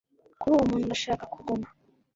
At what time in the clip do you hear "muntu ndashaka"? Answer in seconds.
0.69-1.23